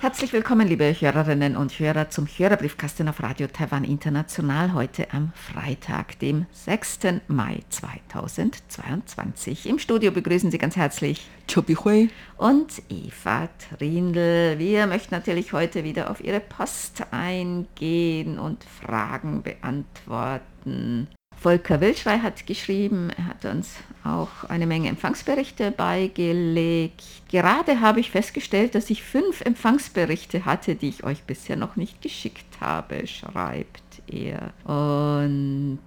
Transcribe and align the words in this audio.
Herzlich 0.00 0.32
willkommen, 0.32 0.66
liebe 0.66 0.98
Hörerinnen 0.98 1.58
und 1.58 1.78
Hörer, 1.78 2.08
zum 2.08 2.26
Hörerbriefkasten 2.26 3.06
auf 3.10 3.22
Radio 3.22 3.48
Taiwan 3.48 3.84
International 3.84 4.72
heute 4.72 5.12
am 5.12 5.30
Freitag, 5.34 6.18
dem 6.20 6.46
6. 6.52 7.00
Mai 7.28 7.60
2022. 7.68 9.68
Im 9.68 9.78
Studio 9.78 10.10
begrüßen 10.10 10.50
Sie 10.50 10.56
ganz 10.56 10.76
herzlich 10.76 11.28
Chobi 11.52 11.74
Hui 11.74 12.08
und 12.38 12.80
Eva 12.88 13.50
Trindl. 13.76 14.54
Wir 14.56 14.86
möchten 14.86 15.14
natürlich 15.14 15.52
heute 15.52 15.84
wieder 15.84 16.10
auf 16.10 16.24
Ihre 16.24 16.40
Post 16.40 17.02
eingehen 17.10 18.38
und 18.38 18.64
Fragen 18.64 19.42
beantworten. 19.42 21.08
Volker 21.40 21.80
Wildschrei 21.80 22.18
hat 22.18 22.46
geschrieben, 22.46 23.08
er 23.16 23.28
hat 23.28 23.46
uns 23.46 23.76
auch 24.04 24.44
eine 24.48 24.66
Menge 24.66 24.90
Empfangsberichte 24.90 25.70
beigelegt. 25.70 27.02
Gerade 27.30 27.80
habe 27.80 28.00
ich 28.00 28.10
festgestellt, 28.10 28.74
dass 28.74 28.90
ich 28.90 29.02
fünf 29.02 29.40
Empfangsberichte 29.40 30.44
hatte, 30.44 30.74
die 30.74 30.90
ich 30.90 31.02
euch 31.02 31.22
bisher 31.22 31.56
noch 31.56 31.76
nicht 31.76 32.02
geschickt 32.02 32.60
habe, 32.60 33.06
schreibt 33.06 34.02
er. 34.06 34.52
Und 34.64 35.80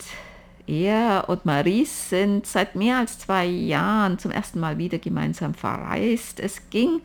er 0.66 1.26
und 1.28 1.46
Maurice 1.46 2.10
sind 2.10 2.48
seit 2.48 2.76
mehr 2.76 2.98
als 2.98 3.20
zwei 3.20 3.46
Jahren 3.46 4.18
zum 4.18 4.32
ersten 4.32 4.60
Mal 4.60 4.80
wieder 4.80 4.98
gemeinsam 4.98 5.54
verreist. 5.54 6.40
Es 6.40 6.68
ging 6.72 7.02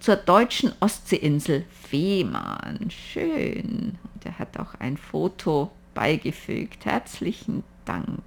zur 0.00 0.16
deutschen 0.16 0.74
Ostseeinsel 0.80 1.64
Fehmarn. 1.88 2.90
Schön. 2.90 3.96
Und 4.12 4.26
er 4.26 4.38
hat 4.38 4.58
auch 4.58 4.74
ein 4.80 4.98
Foto 4.98 5.70
beigefügt. 5.94 6.84
Herzlichen 6.84 7.64
Dank. 7.86 8.20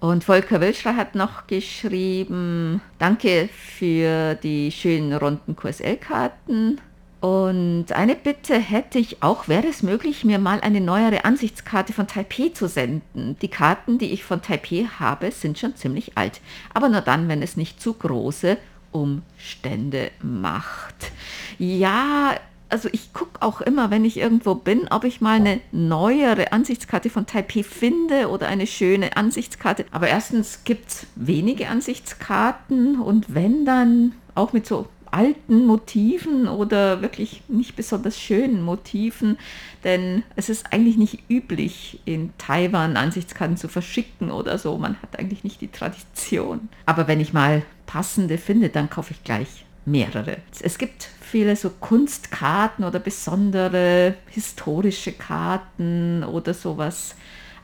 Und 0.00 0.24
Volker 0.24 0.60
Wilschrer 0.60 0.96
hat 0.96 1.14
noch 1.14 1.46
geschrieben, 1.46 2.80
danke 2.98 3.48
für 3.52 4.34
die 4.34 4.72
schönen 4.72 5.12
runden 5.12 5.54
QSL-Karten. 5.54 6.80
Und 7.20 7.92
eine 7.92 8.16
Bitte 8.16 8.58
hätte 8.58 8.98
ich 8.98 9.22
auch, 9.22 9.46
wäre 9.46 9.68
es 9.68 9.84
möglich, 9.84 10.24
mir 10.24 10.40
mal 10.40 10.60
eine 10.60 10.80
neuere 10.80 11.24
Ansichtskarte 11.24 11.92
von 11.92 12.08
Taipei 12.08 12.48
zu 12.48 12.66
senden. 12.66 13.36
Die 13.40 13.48
Karten, 13.48 13.98
die 13.98 14.10
ich 14.10 14.24
von 14.24 14.42
Taipei 14.42 14.88
habe, 14.98 15.30
sind 15.30 15.56
schon 15.56 15.76
ziemlich 15.76 16.18
alt. 16.18 16.40
Aber 16.74 16.88
nur 16.88 17.00
dann, 17.00 17.28
wenn 17.28 17.40
es 17.40 17.56
nicht 17.56 17.80
zu 17.80 17.94
große 17.94 18.56
Umstände 18.90 20.10
macht. 20.20 21.12
Ja, 21.58 22.34
also 22.72 22.88
ich 22.90 23.12
gucke 23.12 23.42
auch 23.42 23.60
immer, 23.60 23.90
wenn 23.90 24.04
ich 24.04 24.16
irgendwo 24.16 24.54
bin, 24.54 24.88
ob 24.90 25.04
ich 25.04 25.20
mal 25.20 25.36
eine 25.36 25.60
neuere 25.72 26.52
Ansichtskarte 26.52 27.10
von 27.10 27.26
Taipei 27.26 27.62
finde 27.62 28.30
oder 28.30 28.48
eine 28.48 28.66
schöne 28.66 29.14
Ansichtskarte. 29.16 29.84
Aber 29.90 30.08
erstens 30.08 30.64
gibt 30.64 30.88
es 30.88 31.06
wenige 31.14 31.68
Ansichtskarten 31.68 32.98
und 33.00 33.34
wenn 33.34 33.66
dann 33.66 34.12
auch 34.34 34.54
mit 34.54 34.66
so 34.66 34.88
alten 35.10 35.66
Motiven 35.66 36.48
oder 36.48 37.02
wirklich 37.02 37.42
nicht 37.46 37.76
besonders 37.76 38.18
schönen 38.18 38.62
Motiven, 38.62 39.36
denn 39.84 40.22
es 40.36 40.48
ist 40.48 40.72
eigentlich 40.72 40.96
nicht 40.96 41.24
üblich, 41.28 42.00
in 42.06 42.32
Taiwan 42.38 42.96
Ansichtskarten 42.96 43.58
zu 43.58 43.68
verschicken 43.68 44.30
oder 44.30 44.56
so. 44.56 44.78
Man 44.78 44.96
hat 45.02 45.18
eigentlich 45.18 45.44
nicht 45.44 45.60
die 45.60 45.70
Tradition. 45.70 46.70
Aber 46.86 47.06
wenn 47.06 47.20
ich 47.20 47.34
mal 47.34 47.62
passende 47.84 48.38
finde, 48.38 48.70
dann 48.70 48.88
kaufe 48.88 49.12
ich 49.12 49.22
gleich 49.22 49.66
mehrere. 49.84 50.38
Es 50.60 50.78
gibt 50.78 51.08
viele 51.20 51.56
so 51.56 51.70
Kunstkarten 51.70 52.84
oder 52.84 52.98
besondere 52.98 54.14
historische 54.28 55.12
Karten 55.12 56.24
oder 56.24 56.54
sowas. 56.54 57.14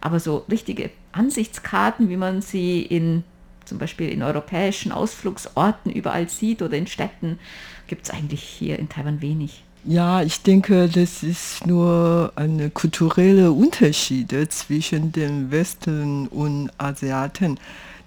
Aber 0.01 0.21
so 0.21 0.45
richtige 0.51 0.91
Ansichtskarten, 1.13 2.09
wie 2.09 2.17
man 2.17 2.41
sie 2.43 2.83
in 2.83 3.25
zum 3.65 3.79
Beispiel 3.79 4.09
in 4.09 4.23
europäischen 4.23 4.93
Ausflugsorten 4.93 5.93
überall 5.93 6.29
sieht 6.29 6.63
oder 6.63 6.77
in 6.77 6.87
Städten, 6.87 7.39
gibt 7.87 8.07
es 8.07 8.11
eigentlich 8.11 8.43
hier 8.43 8.79
in 8.79 8.89
Taiwan 8.89 9.21
wenig. 9.21 9.63
Ja, 9.85 10.23
ich 10.23 10.43
denke, 10.43 10.89
das 10.89 11.23
ist 11.23 11.67
nur 11.67 12.33
eine 12.35 12.71
kulturelle 12.71 13.53
Unterschiede 13.53 14.49
zwischen 14.49 15.13
dem 15.13 15.51
Westen 15.51 16.27
und 16.29 16.71
Asiaten. 16.79 17.61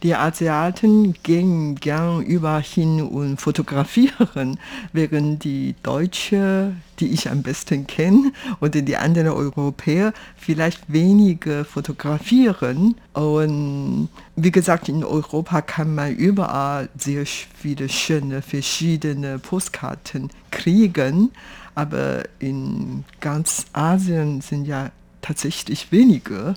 Die 0.03 0.15
Asiaten 0.15 1.13
gehen 1.21 1.75
gern 1.75 2.23
überall 2.23 2.63
hin 2.63 3.03
und 3.03 3.39
fotografieren, 3.39 4.57
während 4.93 5.43
die 5.43 5.75
Deutsche, 5.83 6.75
die 6.99 7.09
ich 7.09 7.29
am 7.29 7.43
besten 7.43 7.85
kenne, 7.85 8.31
oder 8.61 8.81
die 8.81 8.97
anderen 8.97 9.27
Europäer 9.27 10.11
vielleicht 10.37 10.91
weniger 10.91 11.65
fotografieren. 11.65 12.95
Und 13.13 14.09
wie 14.35 14.51
gesagt, 14.51 14.89
in 14.89 15.03
Europa 15.03 15.61
kann 15.61 15.93
man 15.93 16.15
überall 16.15 16.89
sehr 16.97 17.27
viele 17.27 17.87
schöne 17.87 18.41
verschiedene 18.41 19.37
Postkarten 19.37 20.31
kriegen, 20.49 21.29
aber 21.75 22.23
in 22.39 23.05
ganz 23.19 23.67
Asien 23.73 24.41
sind 24.41 24.65
ja 24.65 24.89
tatsächlich 25.21 25.91
weniger. 25.91 26.55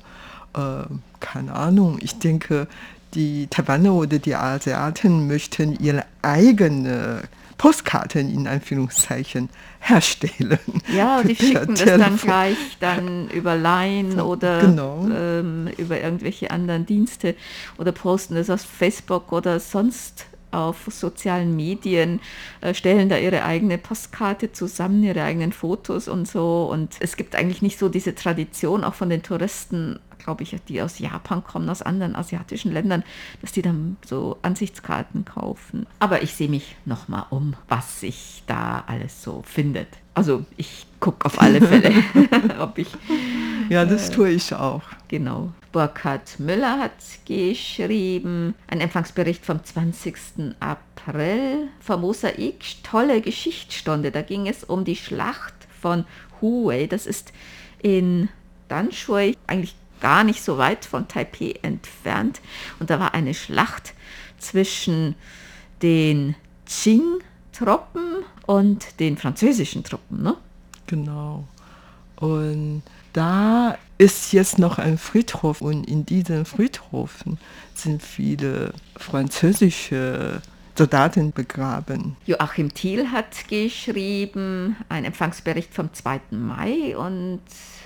Äh, 0.55 0.85
keine 1.21 1.53
Ahnung, 1.55 1.99
ich 2.01 2.19
denke, 2.19 2.69
die 3.15 3.47
Taiwaner 3.49 3.95
oder 3.95 4.19
die 4.19 4.35
Asiaten 4.35 5.27
möchten 5.27 5.79
ihre 5.79 6.05
eigene 6.23 7.23
Postkarten 7.57 8.33
in 8.33 8.47
Anführungszeichen 8.47 9.49
herstellen. 9.81 10.59
Ja, 10.95 11.23
die 11.25 11.37
schicken 11.37 11.75
das 11.75 11.85
dann 11.85 12.17
gleich 12.17 12.57
dann 12.81 13.29
über 13.31 13.57
Line 13.57 14.25
oder 14.25 14.61
genau. 14.61 15.07
ähm, 15.09 15.69
über 15.79 16.01
irgendwelche 16.01 16.51
anderen 16.51 16.87
Dienste 16.87 17.35
oder 17.79 17.93
posten 17.93 18.35
das 18.35 18.51
auf 18.51 18.61
Facebook 18.61 19.33
oder 19.33 19.61
sonst 19.61 20.27
auf 20.55 20.89
sozialen 20.89 21.57
Medien, 21.57 22.21
äh, 22.61 22.75
stellen 22.75 23.09
da 23.09 23.19
ihre 23.19 23.45
eigene 23.45 23.79
Postkarte 23.79 24.53
zusammen, 24.53 25.03
ihre 25.03 25.23
eigenen 25.23 25.53
Fotos 25.53 26.09
und 26.09 26.29
so. 26.29 26.69
Und 26.71 26.97
es 27.01 27.17
gibt 27.17 27.35
eigentlich 27.35 27.63
nicht 27.63 27.79
so 27.79 27.89
diese 27.89 28.15
Tradition 28.15 28.85
auch 28.85 28.95
von 28.95 29.11
den 29.11 29.23
Touristen, 29.23 29.99
glaube 30.19 30.43
ich, 30.43 30.57
die 30.69 30.81
aus 30.81 30.99
Japan 30.99 31.45
kommen, 31.45 31.69
aus 31.69 31.83
anderen 31.83 32.17
asiatischen 32.17 32.73
Ländern, 32.73 33.03
dass 33.43 33.53
die 33.53 33.63
dann 33.63 33.97
so 34.07 34.39
Ansichtskarten 34.43 35.25
kaufen. 35.25 35.87
Aber 35.99 36.23
ich 36.23 36.35
sehe 36.35 36.49
mich 36.49 36.77
nochmal 36.85 37.27
um, 37.31 37.55
was 37.69 38.01
sich 38.01 38.43
da 38.47 38.85
alles 38.87 39.23
so 39.23 39.43
findet. 39.45 39.89
Also 40.15 40.45
ich 40.57 40.87
gucke 41.01 41.27
auf 41.27 41.41
alle 41.41 41.61
Fälle, 41.61 41.93
ob 42.61 42.79
ich. 42.79 42.89
Ja, 43.69 43.85
das 43.85 44.11
tue 44.11 44.31
ich 44.31 44.53
auch. 44.55 44.83
Genau. 45.09 45.53
Burkhard 45.73 46.39
Müller 46.39 46.79
hat 46.79 46.93
geschrieben, 47.27 48.55
ein 48.69 48.81
Empfangsbericht 48.81 49.45
vom 49.45 49.63
20. 49.63 50.55
April 50.61 51.69
vom 51.81 52.03
Mosaik, 52.03 52.65
tolle 52.83 53.21
Geschichtsstunde. 53.21 54.11
Da 54.11 54.23
ging 54.23 54.47
es 54.47 54.63
um 54.63 54.85
die 54.85 54.97
Schlacht 54.97 55.55
von 55.81 56.05
Huey. 56.41 56.87
Das 56.87 57.07
ist 57.07 57.33
in 57.83 58.29
Danshui, 58.69 59.37
eigentlich 59.47 59.75
gar 60.01 60.23
nicht 60.23 60.43
so 60.45 60.59
weit 60.59 60.85
von 60.85 61.09
Taipei 61.09 61.55
entfernt. 61.63 62.41
Und 62.79 62.91
da 62.91 63.01
war 63.01 63.15
eine 63.15 63.35
Schlacht 63.35 63.95
zwischen 64.39 65.15
den 65.83 66.35
Qing-Truppen 66.67 68.25
und 68.47 69.01
den 69.01 69.17
französischen 69.17 69.83
Truppen. 69.83 70.23
Ne? 70.23 70.37
Genau. 70.87 71.49
Und 72.17 72.83
da 73.15 73.79
ist 73.97 74.33
jetzt 74.33 74.59
noch 74.59 74.79
ein 74.79 74.99
Friedhof 74.99 75.63
und 75.63 75.89
in 75.89 76.05
diesem 76.05 76.45
Friedhof 76.45 77.25
sind 77.75 78.03
viele 78.03 78.73
französische 78.97 80.43
Soldaten 80.77 81.33
begraben. 81.33 82.17
Joachim 82.27 82.75
Thiel 82.75 83.13
hat 83.13 83.47
geschrieben, 83.49 84.77
ein 84.89 85.05
Empfangsbericht 85.05 85.73
vom 85.73 85.93
2. 85.93 86.21
Mai 86.31 86.97
und 86.97 87.43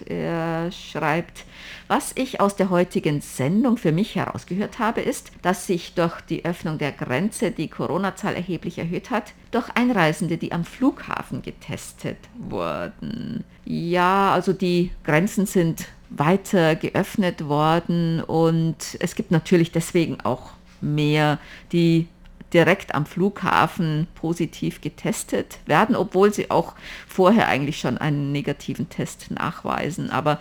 er 0.07 0.73
schreibt, 0.73 1.45
was 1.87 2.13
ich 2.15 2.41
aus 2.41 2.57
der 2.57 2.71
heutigen 2.71 3.21
Sendung 3.21 3.77
für 3.77 3.93
mich 3.93 4.17
herausgehört 4.17 4.79
habe, 4.79 5.03
ist, 5.03 5.33
dass 5.43 5.67
sich 5.67 5.95
durch 5.95 6.23
die 6.23 6.47
Öffnung 6.47 6.79
der 6.79 6.93
Grenze 6.93 7.51
die 7.51 7.69
Corona-Zahl 7.69 8.35
erheblich 8.35 8.79
erhöht 8.79 9.11
hat, 9.11 9.35
durch 9.51 9.69
Einreisende, 9.75 10.39
die 10.39 10.53
am 10.53 10.65
Flughafen 10.65 11.43
getestet 11.43 12.19
wurden. 12.39 13.45
Ja, 13.67 14.33
also 14.33 14.55
die 14.55 14.93
Grenzen 15.05 15.45
sind 15.45 15.89
weiter 16.09 16.75
geöffnet 16.75 17.49
worden 17.49 18.23
und 18.23 18.97
es 19.01 19.15
gibt 19.15 19.31
natürlich 19.31 19.73
deswegen 19.73 20.23
auch 20.23 20.53
mehr, 20.81 21.39
die 21.73 22.09
direkt 22.53 22.95
am 22.95 23.07
Flughafen 23.07 24.07
positiv 24.15 24.81
getestet 24.81 25.59
werden, 25.67 25.97
obwohl 25.97 26.33
sie 26.33 26.51
auch 26.51 26.75
vorher 27.07 27.49
eigentlich 27.49 27.79
schon 27.79 27.99
einen 27.99 28.33
negativen 28.33 28.89
Test 28.89 29.31
nachweisen. 29.31 30.11
Aber 30.11 30.39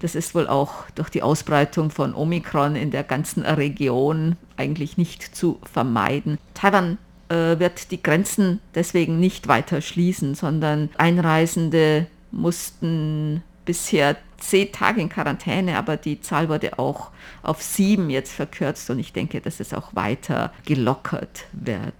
das 0.00 0.14
ist 0.14 0.34
wohl 0.34 0.46
auch 0.46 0.88
durch 0.94 1.10
die 1.10 1.22
Ausbreitung 1.22 1.90
von 1.90 2.14
Omikron 2.14 2.76
in 2.76 2.90
der 2.90 3.02
ganzen 3.04 3.42
Region 3.42 4.36
eigentlich 4.56 4.96
nicht 4.96 5.22
zu 5.34 5.58
vermeiden. 5.72 6.38
Taiwan 6.54 6.98
äh, 7.28 7.58
wird 7.58 7.90
die 7.90 8.02
Grenzen 8.02 8.60
deswegen 8.74 9.18
nicht 9.18 9.48
weiter 9.48 9.80
schließen, 9.80 10.34
sondern 10.34 10.90
Einreisende 10.96 12.06
mussten 12.30 13.42
bisher 13.64 14.16
zehn 14.38 14.72
Tage 14.72 15.00
in 15.00 15.08
Quarantäne, 15.08 15.76
aber 15.76 15.96
die 15.96 16.20
Zahl 16.20 16.48
wurde 16.48 16.78
auch 16.78 17.10
auf 17.42 17.62
sieben 17.62 18.10
jetzt 18.10 18.32
verkürzt 18.32 18.88
und 18.90 18.98
ich 18.98 19.12
denke, 19.12 19.40
dass 19.40 19.60
es 19.60 19.74
auch 19.74 19.94
weiter 19.94 20.52
gelockert 20.64 21.44
wird. 21.52 21.94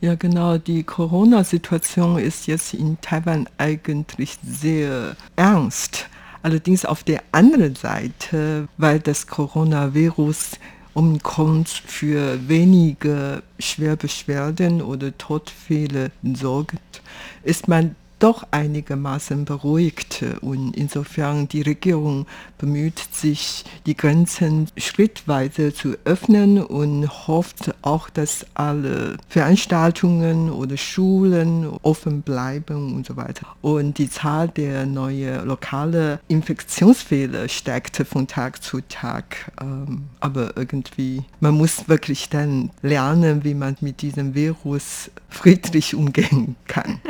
Ja, 0.00 0.14
genau. 0.14 0.56
Die 0.56 0.82
Corona-Situation 0.82 2.18
ist 2.18 2.46
jetzt 2.46 2.72
in 2.72 2.98
Taiwan 3.02 3.48
eigentlich 3.58 4.38
sehr 4.42 5.14
ernst. 5.36 6.08
Allerdings 6.42 6.86
auf 6.86 7.04
der 7.04 7.22
anderen 7.32 7.74
Seite, 7.74 8.66
weil 8.78 8.98
das 9.00 9.26
Coronavirus 9.26 10.52
umkommt 10.94 11.68
für 11.68 12.48
wenige 12.48 13.42
Schwerbeschwerden 13.58 14.80
oder 14.80 15.16
Todfälle 15.18 16.10
sorgt, 16.34 17.02
ist 17.42 17.68
man 17.68 17.94
doch 18.20 18.46
einigermaßen 18.52 19.44
beruhigt. 19.44 20.24
Und 20.40 20.76
insofern 20.76 21.48
die 21.48 21.62
Regierung 21.62 22.26
bemüht 22.58 23.00
sich, 23.12 23.64
die 23.86 23.96
Grenzen 23.96 24.68
schrittweise 24.76 25.74
zu 25.74 25.96
öffnen 26.04 26.62
und 26.62 27.08
hofft 27.26 27.74
auch, 27.82 28.08
dass 28.10 28.46
alle 28.54 29.16
Veranstaltungen 29.28 30.50
oder 30.50 30.76
Schulen 30.76 31.66
offen 31.82 32.22
bleiben 32.22 32.94
und 32.94 33.06
so 33.06 33.16
weiter. 33.16 33.46
Und 33.62 33.98
die 33.98 34.08
Zahl 34.08 34.48
der 34.48 34.86
neuen 34.86 35.46
lokalen 35.46 36.18
Infektionsfälle 36.28 37.48
steigt 37.48 37.96
von 38.06 38.26
Tag 38.26 38.62
zu 38.62 38.80
Tag. 38.82 39.50
Ähm, 39.60 40.04
aber 40.20 40.56
irgendwie, 40.56 41.24
man 41.40 41.54
muss 41.54 41.88
wirklich 41.88 42.28
dann 42.28 42.70
lernen, 42.82 43.44
wie 43.44 43.54
man 43.54 43.76
mit 43.80 44.02
diesem 44.02 44.34
Virus 44.34 45.10
friedlich 45.30 45.94
umgehen 45.94 46.56
kann. 46.66 47.00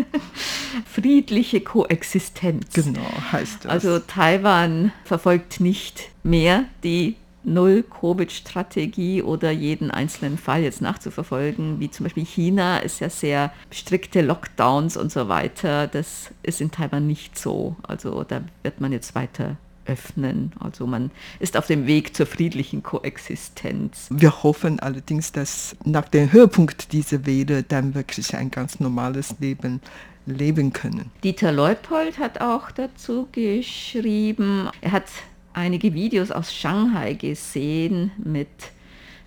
friedliche 0.86 1.60
Koexistenz. 1.60 2.72
Genau, 2.74 3.00
heißt 3.32 3.64
das. 3.64 3.70
Also 3.70 3.98
Taiwan 3.98 4.92
verfolgt 5.04 5.60
nicht 5.60 6.10
mehr 6.22 6.64
die 6.84 7.16
Null-Covid-Strategie 7.42 9.22
oder 9.22 9.50
jeden 9.50 9.90
einzelnen 9.90 10.36
Fall 10.36 10.62
jetzt 10.62 10.82
nachzuverfolgen, 10.82 11.80
wie 11.80 11.90
zum 11.90 12.04
Beispiel 12.04 12.26
China 12.26 12.78
ist 12.78 13.00
ja 13.00 13.08
sehr 13.08 13.52
strikte 13.70 14.20
Lockdowns 14.20 14.96
und 14.96 15.10
so 15.10 15.28
weiter. 15.28 15.86
Das 15.86 16.30
ist 16.42 16.60
in 16.60 16.70
Taiwan 16.70 17.06
nicht 17.06 17.38
so. 17.38 17.76
Also 17.82 18.24
da 18.24 18.42
wird 18.62 18.80
man 18.80 18.92
jetzt 18.92 19.14
weiter 19.14 19.56
öffnen. 19.86 20.52
Also 20.60 20.86
man 20.86 21.10
ist 21.38 21.56
auf 21.56 21.66
dem 21.66 21.86
Weg 21.86 22.14
zur 22.16 22.26
friedlichen 22.26 22.82
Koexistenz. 22.82 24.08
Wir 24.10 24.42
hoffen 24.42 24.80
allerdings, 24.80 25.32
dass 25.32 25.76
nach 25.84 26.08
dem 26.08 26.32
Höhepunkt 26.32 26.92
dieser 26.92 27.26
Welle 27.26 27.62
dann 27.62 27.94
wirklich 27.94 28.36
ein 28.36 28.50
ganz 28.50 28.80
normales 28.80 29.36
Leben 29.40 29.80
leben 30.26 30.72
können. 30.72 31.10
Dieter 31.24 31.52
Leupold 31.52 32.18
hat 32.18 32.40
auch 32.40 32.70
dazu 32.70 33.28
geschrieben, 33.32 34.68
er 34.80 34.92
hat 34.92 35.06
einige 35.52 35.94
Videos 35.94 36.30
aus 36.30 36.54
Shanghai 36.54 37.14
gesehen 37.14 38.12
mit 38.22 38.48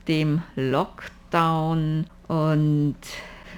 dem 0.08 0.42
Lockdown 0.56 2.06
und 2.28 2.96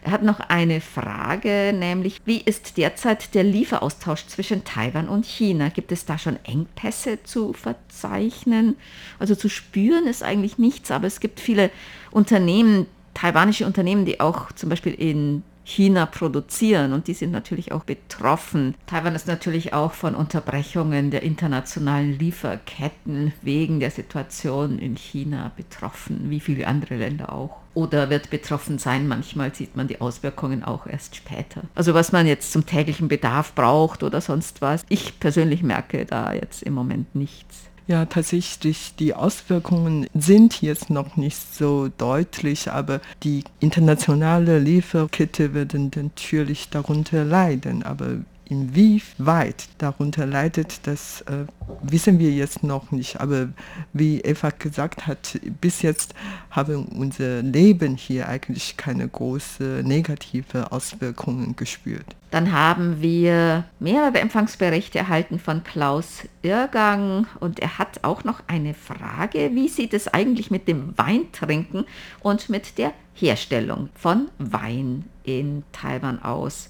er 0.05 0.11
hat 0.11 0.21
noch 0.21 0.39
eine 0.39 0.81
Frage, 0.81 1.73
nämlich 1.75 2.21
wie 2.25 2.39
ist 2.39 2.77
derzeit 2.77 3.33
der 3.33 3.43
Lieferaustausch 3.43 4.27
zwischen 4.27 4.63
Taiwan 4.63 5.09
und 5.09 5.25
China? 5.25 5.69
Gibt 5.69 5.91
es 5.91 6.05
da 6.05 6.19
schon 6.19 6.37
Engpässe 6.43 7.23
zu 7.23 7.53
verzeichnen? 7.53 8.75
Also 9.17 9.33
zu 9.33 9.49
spüren 9.49 10.05
ist 10.05 10.21
eigentlich 10.21 10.59
nichts, 10.59 10.91
aber 10.91 11.07
es 11.07 11.19
gibt 11.19 11.39
viele 11.39 11.71
Unternehmen, 12.11 12.85
taiwanische 13.15 13.65
Unternehmen, 13.65 14.05
die 14.05 14.19
auch 14.19 14.51
zum 14.51 14.69
Beispiel 14.69 14.93
in 14.93 15.41
China 15.63 16.05
produzieren 16.05 16.93
und 16.93 17.07
die 17.07 17.15
sind 17.15 17.31
natürlich 17.31 17.71
auch 17.71 17.83
betroffen. 17.83 18.75
Taiwan 18.85 19.15
ist 19.15 19.25
natürlich 19.25 19.73
auch 19.73 19.93
von 19.93 20.13
Unterbrechungen 20.13 21.09
der 21.09 21.23
internationalen 21.23 22.19
Lieferketten 22.19 23.33
wegen 23.41 23.79
der 23.79 23.89
Situation 23.89 24.77
in 24.77 24.97
China 24.97 25.51
betroffen, 25.57 26.29
wie 26.29 26.39
viele 26.39 26.67
andere 26.67 26.97
Länder 26.97 27.33
auch. 27.33 27.64
Oder 27.75 28.09
wird 28.09 28.31
betroffen 28.31 28.79
sein. 28.79 29.07
Manchmal 29.07 29.53
sieht 29.53 29.75
man 29.75 29.87
die 29.87 30.01
Auswirkungen 30.01 30.63
auch 30.63 30.87
erst 30.87 31.15
später. 31.15 31.61
Also 31.75 31.93
was 31.93 32.11
man 32.11 32.25
jetzt 32.25 32.51
zum 32.51 32.65
täglichen 32.65 33.07
Bedarf 33.07 33.53
braucht 33.53 34.01
oder 34.01 34.21
sonst 34.21 34.61
was. 34.61 34.83
Ich 34.89 35.19
persönlich 35.19 35.61
merke 35.61 36.05
da 36.05 36.33
jetzt 36.33 36.63
im 36.63 36.73
Moment 36.73 37.13
nichts. 37.13 37.65
Ja, 37.87 38.05
tatsächlich, 38.05 38.95
die 38.97 39.13
Auswirkungen 39.13 40.07
sind 40.15 40.63
jetzt 40.63 40.89
noch 40.89 41.17
nicht 41.17 41.37
so 41.53 41.87
deutlich, 41.99 42.71
aber 42.71 42.99
die 43.21 43.43
internationale 43.59 44.57
Lieferkette 44.57 45.53
wird 45.53 45.75
natürlich 45.75 46.69
darunter 46.69 47.23
leiden. 47.23 47.83
Aber 47.83 48.15
Inwieweit 48.47 49.67
darunter 49.79 50.25
leidet, 50.25 50.85
das 50.85 51.21
äh, 51.21 51.45
wissen 51.81 52.19
wir 52.19 52.31
jetzt 52.31 52.63
noch 52.63 52.91
nicht. 52.91 53.19
Aber 53.19 53.49
wie 53.91 54.21
Eva 54.21 54.51
gesagt 54.51 55.07
hat, 55.07 55.39
bis 55.61 55.81
jetzt 55.81 56.13
haben 56.51 56.85
unser 56.85 57.41
Leben 57.41 57.95
hier 57.95 58.29
eigentlich 58.29 58.77
keine 58.77 59.07
große 59.07 59.81
negative 59.83 60.71
Auswirkungen 60.71 61.55
gespürt. 61.55 62.05
Dann 62.29 62.51
haben 62.51 63.01
wir 63.01 63.63
mehrere 63.79 64.19
Empfangsberichte 64.19 64.99
erhalten 64.99 65.39
von 65.39 65.63
Klaus 65.63 66.23
Irrgang 66.41 67.27
und 67.39 67.59
er 67.59 67.79
hat 67.79 68.03
auch 68.03 68.23
noch 68.23 68.41
eine 68.47 68.73
Frage. 68.73 69.51
Wie 69.53 69.69
sieht 69.69 69.93
es 69.93 70.07
eigentlich 70.07 70.51
mit 70.51 70.67
dem 70.67 70.95
Weintrinken 70.97 71.85
und 72.19 72.49
mit 72.49 72.77
der 72.77 72.93
Herstellung 73.13 73.89
von 73.95 74.27
Wein 74.37 75.05
in 75.23 75.63
Taiwan 75.71 76.21
aus? 76.21 76.69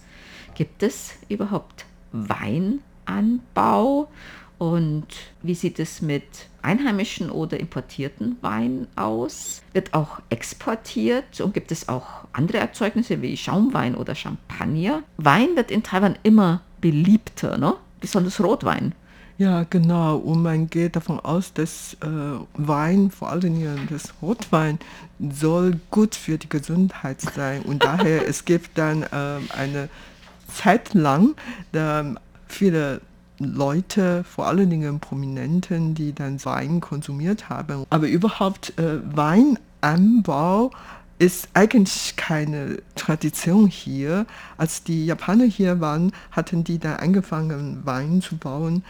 Gibt 0.55 0.83
es 0.83 1.11
überhaupt 1.27 1.85
Weinanbau? 2.13 4.07
Und 4.57 5.07
wie 5.43 5.53
sieht 5.53 5.79
es 5.79 6.01
mit 6.01 6.23
einheimischen 6.61 7.29
oder 7.29 7.59
importierten 7.59 8.37
Wein 8.41 8.87
aus? 8.95 9.61
Wird 9.73 9.93
auch 9.93 10.21
exportiert 10.29 11.41
und 11.41 11.53
gibt 11.53 11.73
es 11.73 11.89
auch 11.89 12.05
andere 12.31 12.59
Erzeugnisse 12.59 13.21
wie 13.21 13.35
Schaumwein 13.35 13.95
oder 13.95 14.15
Champagner? 14.15 15.03
Wein 15.17 15.57
wird 15.57 15.71
in 15.71 15.83
Taiwan 15.83 16.17
immer 16.23 16.61
beliebter, 16.79 17.57
ne? 17.57 17.75
besonders 17.99 18.39
Rotwein. 18.41 18.93
Ja, 19.37 19.65
genau. 19.69 20.15
Und 20.15 20.43
man 20.43 20.69
geht 20.69 20.95
davon 20.95 21.19
aus, 21.19 21.51
dass 21.51 21.97
äh, 22.01 22.07
Wein, 22.53 23.11
vor 23.11 23.29
allem 23.29 23.87
das 23.89 24.13
Rotwein, 24.21 24.79
soll 25.19 25.77
gut 25.91 26.15
für 26.15 26.37
die 26.37 26.47
Gesundheit 26.47 27.19
sein. 27.19 27.63
Und 27.63 27.83
daher, 27.83 28.25
es 28.29 28.45
gibt 28.45 28.77
dann 28.77 29.03
äh, 29.03 29.39
eine 29.53 29.89
Zeit 30.47 30.93
lang 30.93 31.35
viele 32.47 33.01
Leute, 33.39 34.23
vor 34.23 34.47
allen 34.47 34.69
Dingen 34.69 34.99
Prominenten, 34.99 35.93
die 35.93 36.13
dann 36.13 36.43
Wein 36.45 36.79
konsumiert 36.79 37.49
haben. 37.49 37.85
Aber 37.89 38.07
überhaupt 38.07 38.77
äh, 38.79 38.99
Weinanbau 39.15 40.71
ist 41.17 41.49
eigentlich 41.53 42.15
keine 42.15 42.79
Tradition 42.95 43.67
hier. 43.67 44.25
Als 44.57 44.83
die 44.83 45.05
Japaner 45.05 45.45
hier 45.45 45.79
waren, 45.79 46.11
hatten 46.31 46.63
die 46.63 46.79
dann 46.79 46.97
angefangen, 46.97 47.81
Wein 47.85 48.21
zu 48.21 48.37
bauen. 48.37 48.83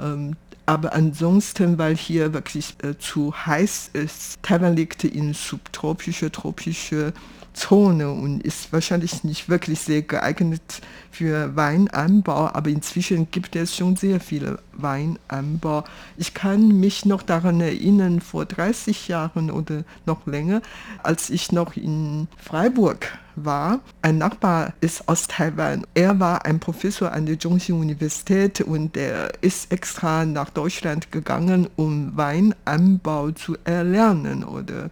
Ähm, 0.00 0.36
aber 0.64 0.92
ansonsten, 0.94 1.78
weil 1.78 1.96
hier 1.96 2.32
wirklich 2.32 2.76
äh, 2.82 2.96
zu 2.96 3.34
heiß 3.34 3.90
ist, 3.94 4.42
Taiwan 4.42 4.76
liegt 4.76 5.02
in 5.04 5.34
subtropische, 5.34 6.30
tropische 6.30 7.12
Zone 7.54 8.10
und 8.10 8.42
ist 8.42 8.72
wahrscheinlich 8.72 9.24
nicht 9.24 9.48
wirklich 9.48 9.80
sehr 9.80 10.02
geeignet 10.02 10.62
für 11.10 11.54
Weinanbau, 11.56 12.48
aber 12.52 12.70
inzwischen 12.70 13.30
gibt 13.30 13.54
es 13.56 13.76
schon 13.76 13.96
sehr 13.96 14.20
viele 14.20 14.58
Weinanbau. 14.72 15.84
Ich 16.16 16.34
kann 16.34 16.68
mich 16.80 17.04
noch 17.04 17.22
daran 17.22 17.60
erinnern, 17.60 18.20
vor 18.20 18.46
30 18.46 19.08
Jahren 19.08 19.50
oder 19.50 19.84
noch 20.06 20.26
länger, 20.26 20.62
als 21.02 21.30
ich 21.30 21.52
noch 21.52 21.76
in 21.76 22.28
Freiburg 22.38 23.18
war. 23.36 23.80
Ein 24.02 24.18
Nachbar 24.18 24.72
ist 24.80 25.08
aus 25.08 25.26
Taiwan. 25.26 25.86
Er 25.94 26.18
war 26.20 26.44
ein 26.44 26.60
Professor 26.60 27.12
an 27.12 27.26
der 27.26 27.38
Zhongxin 27.38 27.76
Universität 27.76 28.60
und 28.60 28.96
er 28.96 29.32
ist 29.42 29.72
extra 29.72 30.24
nach 30.24 30.50
Deutschland 30.50 31.12
gegangen, 31.12 31.68
um 31.76 32.16
Weinanbau 32.16 33.30
zu 33.32 33.56
erlernen 33.64 34.44
oder 34.44 34.90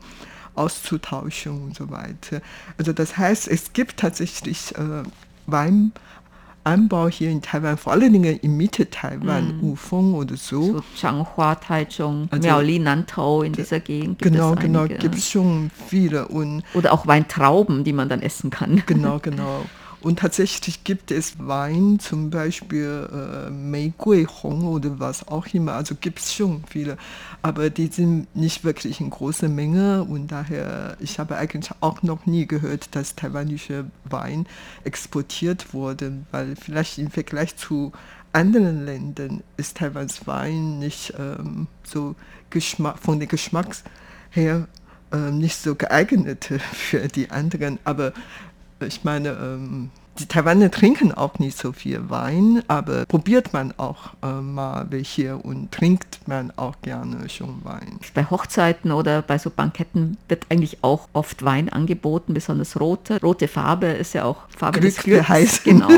auszutauschen 0.60 1.62
und 1.62 1.76
so 1.76 1.90
weiter. 1.90 2.40
Also 2.78 2.92
das 2.92 3.16
heißt, 3.16 3.48
es 3.48 3.72
gibt 3.72 3.98
tatsächlich 3.98 4.74
äh, 4.76 5.02
Weinanbau 5.46 7.08
hier 7.08 7.30
in 7.30 7.42
Taiwan, 7.42 7.76
vor 7.76 7.92
allen 7.92 8.12
Dingen 8.12 8.38
in 8.38 8.56
Mitte 8.56 8.90
Taiwan, 8.90 9.58
mm. 9.58 9.64
Ufeng 9.64 10.14
oder 10.14 10.36
so. 10.36 10.62
So 10.62 10.84
Changhua, 10.96 11.54
Taichung, 11.56 12.28
also, 12.30 12.46
Miaoli, 12.46 12.78
Nantau 12.78 13.42
in 13.42 13.52
dieser 13.52 13.80
Gegend. 13.80 14.18
Gibt 14.20 14.32
genau, 14.32 14.54
genau, 14.54 14.86
gibt 14.86 15.14
es 15.14 15.30
schon 15.30 15.70
viele. 15.88 16.28
Und 16.28 16.62
oder 16.74 16.92
auch 16.92 17.06
Weintrauben, 17.06 17.84
die 17.84 17.92
man 17.92 18.08
dann 18.08 18.22
essen 18.22 18.50
kann. 18.50 18.82
Genau, 18.86 19.18
genau. 19.22 19.64
Und 20.02 20.20
tatsächlich 20.20 20.82
gibt 20.84 21.10
es 21.10 21.34
Wein, 21.38 21.98
zum 21.98 22.30
Beispiel 22.30 23.08
äh, 23.12 23.50
Meigui 23.50 24.26
Hong 24.42 24.66
oder 24.66 24.98
was 24.98 25.28
auch 25.28 25.46
immer. 25.48 25.74
Also 25.74 25.94
gibt 25.94 26.20
es 26.20 26.32
schon 26.32 26.64
viele. 26.68 26.96
Aber 27.42 27.68
die 27.68 27.88
sind 27.88 28.34
nicht 28.34 28.64
wirklich 28.64 29.00
in 29.00 29.10
großer 29.10 29.48
Menge. 29.48 30.04
Und 30.04 30.28
daher, 30.28 30.96
ich 31.00 31.18
habe 31.18 31.36
eigentlich 31.36 31.70
auch 31.80 32.02
noch 32.02 32.24
nie 32.24 32.46
gehört, 32.46 32.94
dass 32.94 33.14
taiwanische 33.14 33.86
Wein 34.04 34.46
exportiert 34.84 35.74
wurde. 35.74 36.12
Weil 36.30 36.56
vielleicht 36.56 36.98
im 36.98 37.10
Vergleich 37.10 37.56
zu 37.56 37.92
anderen 38.32 38.86
Ländern 38.86 39.42
ist 39.56 39.76
Taiwans 39.76 40.26
Wein 40.26 40.78
nicht 40.78 41.12
ähm, 41.18 41.66
so 41.82 42.14
Geschmack, 42.48 42.98
von 42.98 43.18
der 43.18 43.28
Geschmacks 43.28 43.82
her 44.30 44.68
äh, 45.12 45.30
nicht 45.30 45.56
so 45.56 45.74
geeignet 45.74 46.48
für 46.72 47.08
die 47.08 47.30
anderen. 47.30 47.78
Aber 47.84 48.12
Ich 48.86 49.04
meine, 49.04 49.30
ähm, 49.30 49.90
die 50.18 50.26
Taiwaner 50.26 50.70
trinken 50.70 51.12
auch 51.12 51.38
nicht 51.38 51.56
so 51.56 51.72
viel 51.72 52.10
Wein, 52.10 52.62
aber 52.68 53.06
probiert 53.06 53.52
man 53.52 53.72
auch 53.78 54.10
äh, 54.22 54.26
mal 54.40 54.86
welche 54.90 55.36
und 55.36 55.72
trinkt 55.72 56.20
man 56.26 56.52
auch 56.56 56.74
gerne 56.82 57.28
schon 57.28 57.64
Wein. 57.64 57.98
Bei 58.14 58.24
Hochzeiten 58.24 58.92
oder 58.92 59.22
bei 59.22 59.38
so 59.38 59.50
Banketten 59.50 60.18
wird 60.28 60.46
eigentlich 60.50 60.78
auch 60.82 61.08
oft 61.12 61.42
Wein 61.44 61.68
angeboten, 61.70 62.34
besonders 62.34 62.78
rote. 62.78 63.20
Rote 63.22 63.48
Farbe 63.48 63.86
ist 63.86 64.12
ja 64.12 64.24
auch 64.24 64.42
Farbe 64.56 64.80
Glück 64.80 64.94
des 64.94 65.04
Glücks. 65.04 65.28
heißt 65.28 65.64
Genau. 65.70 65.88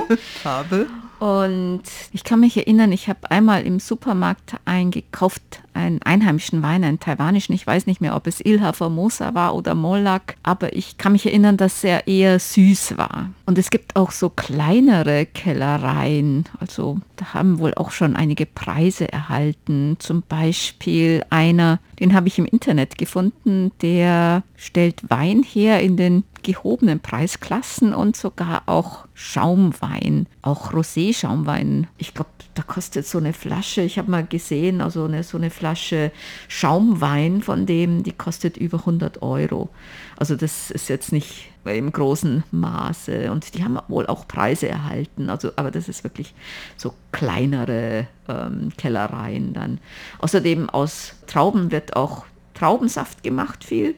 Farbe. 0.43 0.87
Und 1.23 1.83
ich 2.11 2.25
kann 2.25 2.41
mich 2.41 2.57
erinnern, 2.57 2.91
ich 2.91 3.09
habe 3.09 3.31
einmal 3.31 3.63
im 3.63 3.79
Supermarkt 3.79 4.57
eingekauft, 4.65 5.63
einen 5.73 6.03
einheimischen 6.03 6.63
Wein, 6.65 6.83
einen 6.83 6.99
taiwanischen. 6.99 7.55
Ich 7.55 7.65
weiß 7.65 7.87
nicht 7.87 8.01
mehr, 8.01 8.17
ob 8.17 8.27
es 8.27 8.45
Ilha 8.45 8.73
Formosa 8.73 9.33
war 9.33 9.55
oder 9.55 9.77
Molak, 9.77 10.35
aber 10.43 10.75
ich 10.75 10.99
kann 10.99 11.13
mich 11.13 11.25
erinnern, 11.25 11.57
dass 11.57 11.85
er 11.85 12.09
eher 12.09 12.41
süß 12.41 12.99
war. 12.99 13.31
Und 13.47 13.57
es 13.57 13.71
gibt 13.71 13.95
auch 13.95 14.11
so 14.11 14.31
kleinere 14.31 15.27
Kellereien. 15.27 16.47
Also 16.59 16.99
da 17.15 17.35
haben 17.35 17.61
wohl 17.61 17.73
auch 17.75 17.93
schon 17.93 18.17
einige 18.17 18.45
Preise 18.45 19.13
erhalten. 19.13 19.99
Zum 20.01 20.25
Beispiel 20.29 21.23
einer, 21.31 21.79
den 22.01 22.15
habe 22.15 22.27
ich 22.27 22.41
im 22.41 22.47
Internet 22.47 22.99
gefunden, 22.99 23.71
der 23.81 24.43
stellt 24.57 25.09
Wein 25.09 25.45
her 25.45 25.83
in 25.83 25.97
den 25.97 26.25
gehobenen 26.43 27.01
Preisklassen 27.01 27.95
und 27.95 28.17
sogar 28.17 28.63
auch 28.67 29.07
Schaumwein, 29.15 30.27
auch 30.43 30.73
Rosé-Schaumwein. 30.73 31.87
Ich 31.99 32.15
glaube, 32.15 32.31
da 32.55 32.63
kostet 32.63 33.07
so 33.07 33.19
eine 33.19 33.33
Flasche, 33.33 33.83
ich 33.83 33.99
habe 33.99 34.11
mal 34.11 34.27
gesehen, 34.27 34.81
also 34.81 35.05
eine, 35.05 35.23
so 35.23 35.39
eine 35.39 35.51
Flasche 35.51 36.13
Schaumwein 36.49 37.43
von 37.43 37.67
dem, 37.67 38.03
die 38.03 38.13
kostet 38.13 38.57
über 38.57 38.79
100 38.79 39.23
Euro. 39.23 39.71
Also 40.17 40.37
das 40.37 40.71
ist 40.71 40.89
jetzt 40.89 41.13
nicht 41.13 41.51
im 41.65 41.93
großen 41.93 42.45
Maße 42.51 43.31
und 43.31 43.55
die 43.55 43.65
haben 43.65 43.79
wohl 43.89 44.07
auch 44.07 44.27
Preise 44.27 44.69
erhalten. 44.69 45.31
Also, 45.31 45.53
aber 45.57 45.71
das 45.71 45.89
ist 45.89 46.05
wirklich 46.05 46.35
so 46.77 46.95
kleinere 47.13 48.07
ähm, 48.29 48.71
Kellereien 48.77 49.53
dann. 49.53 49.79
Außerdem 50.19 50.69
aus 50.71 51.15
Trauben 51.27 51.71
wird 51.71 51.97
auch 51.97 52.25
Traubensaft 52.55 53.23
gemacht 53.23 53.65
viel 53.65 53.95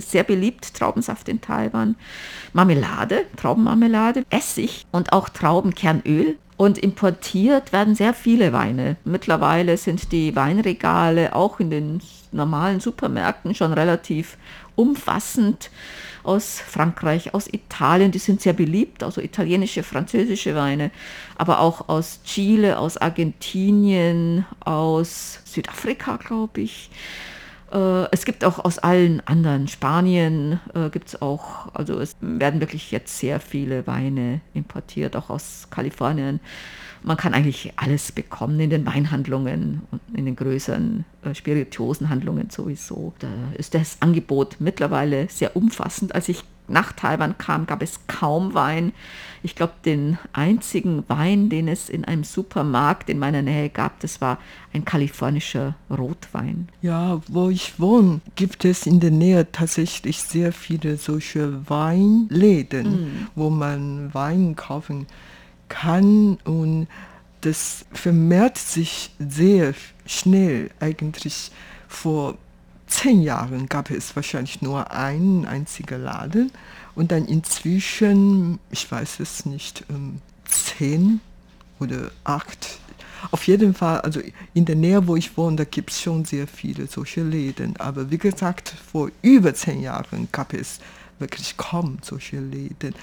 sehr 0.00 0.24
beliebt, 0.24 0.74
Traubensaft 0.74 1.28
in 1.28 1.40
Taiwan, 1.40 1.96
Marmelade, 2.52 3.24
Traubenmarmelade, 3.36 4.24
Essig 4.30 4.86
und 4.92 5.12
auch 5.12 5.28
Traubenkernöl. 5.28 6.36
Und 6.56 6.78
importiert 6.78 7.72
werden 7.72 7.96
sehr 7.96 8.14
viele 8.14 8.52
Weine. 8.52 8.96
Mittlerweile 9.04 9.76
sind 9.76 10.12
die 10.12 10.36
Weinregale 10.36 11.34
auch 11.34 11.58
in 11.58 11.68
den 11.68 12.00
normalen 12.30 12.78
Supermärkten 12.78 13.56
schon 13.56 13.72
relativ 13.72 14.36
umfassend 14.76 15.70
aus 16.24 16.58
Frankreich, 16.60 17.34
aus 17.34 17.46
Italien, 17.52 18.10
die 18.10 18.18
sind 18.18 18.40
sehr 18.40 18.54
beliebt, 18.54 19.02
also 19.02 19.20
italienische, 19.20 19.82
französische 19.82 20.54
Weine, 20.54 20.90
aber 21.36 21.60
auch 21.60 21.88
aus 21.88 22.20
Chile, 22.24 22.78
aus 22.78 22.96
Argentinien, 22.96 24.46
aus 24.60 25.40
Südafrika, 25.44 26.16
glaube 26.16 26.62
ich. 26.62 26.90
Äh, 27.74 28.08
es 28.12 28.24
gibt 28.24 28.44
auch 28.44 28.64
aus 28.64 28.78
allen 28.78 29.20
anderen, 29.26 29.68
Spanien 29.68 30.60
äh, 30.74 30.88
gibt 30.90 31.08
es 31.08 31.20
auch, 31.20 31.74
also 31.74 31.98
es 31.98 32.16
werden 32.20 32.60
wirklich 32.60 32.90
jetzt 32.92 33.18
sehr 33.18 33.40
viele 33.40 33.86
Weine 33.86 34.40
importiert, 34.54 35.16
auch 35.16 35.28
aus 35.28 35.68
Kalifornien. 35.70 36.40
Man 37.02 37.18
kann 37.18 37.34
eigentlich 37.34 37.72
alles 37.76 38.12
bekommen 38.12 38.58
in 38.60 38.70
den 38.70 38.86
Weinhandlungen 38.86 39.82
und 39.90 40.00
in 40.16 40.24
den 40.24 40.36
größeren 40.36 41.04
äh, 41.22 41.34
Spirituosenhandlungen 41.34 42.48
sowieso. 42.48 43.12
Da 43.18 43.28
ist 43.58 43.74
das 43.74 44.00
Angebot 44.00 44.56
mittlerweile 44.60 45.28
sehr 45.28 45.54
umfassend. 45.54 46.14
Als 46.14 46.28
ich 46.28 46.44
nach 46.68 46.92
Taiwan 46.92 47.36
kam, 47.38 47.66
gab 47.66 47.82
es 47.82 48.00
kaum 48.06 48.54
Wein. 48.54 48.92
Ich 49.42 49.54
glaube, 49.54 49.74
den 49.84 50.18
einzigen 50.32 51.04
Wein, 51.08 51.50
den 51.50 51.68
es 51.68 51.88
in 51.88 52.04
einem 52.04 52.24
Supermarkt 52.24 53.10
in 53.10 53.18
meiner 53.18 53.42
Nähe 53.42 53.68
gab, 53.68 54.00
das 54.00 54.20
war 54.20 54.38
ein 54.72 54.84
kalifornischer 54.84 55.74
Rotwein. 55.90 56.68
Ja, 56.80 57.20
wo 57.28 57.50
ich 57.50 57.78
wohne, 57.78 58.20
gibt 58.36 58.64
es 58.64 58.86
in 58.86 59.00
der 59.00 59.10
Nähe 59.10 59.50
tatsächlich 59.52 60.22
sehr 60.22 60.52
viele 60.52 60.96
solche 60.96 61.68
Weinläden, 61.68 62.86
mm. 62.92 63.26
wo 63.34 63.50
man 63.50 64.14
Wein 64.14 64.56
kaufen 64.56 65.06
kann 65.68 66.38
und 66.44 66.86
das 67.42 67.84
vermehrt 67.92 68.56
sich 68.56 69.10
sehr 69.18 69.74
schnell 70.06 70.70
eigentlich 70.80 71.50
vor 71.88 72.36
zehn 72.94 73.22
Jahren 73.22 73.68
gab 73.68 73.90
es 73.90 74.14
wahrscheinlich 74.14 74.62
nur 74.62 74.92
einen 74.92 75.46
einzigen 75.46 76.02
Laden 76.02 76.52
und 76.94 77.10
dann 77.10 77.26
inzwischen, 77.26 78.60
ich 78.70 78.90
weiß 78.90 79.20
es 79.20 79.46
nicht, 79.46 79.84
ähm, 79.90 80.20
zehn 80.44 81.20
oder 81.80 82.10
acht. 82.22 82.78
Auf 83.30 83.46
jeden 83.46 83.74
Fall, 83.74 84.00
also 84.02 84.20
in 84.52 84.64
der 84.64 84.76
Nähe, 84.76 85.06
wo 85.06 85.16
ich 85.16 85.36
wohne, 85.36 85.56
da 85.56 85.64
gibt 85.64 85.90
es 85.90 86.00
schon 86.00 86.24
sehr 86.24 86.46
viele 86.46 86.86
solche 86.86 87.22
Läden. 87.22 87.76
Aber 87.78 88.10
wie 88.10 88.18
gesagt, 88.18 88.74
vor 88.92 89.10
über 89.22 89.54
zehn 89.54 89.80
Jahren 89.80 90.28
gab 90.30 90.52
es 90.52 90.78
wirklich 91.18 91.56
kaum 91.56 91.98
solche 92.02 92.38
Läden. 92.38 92.94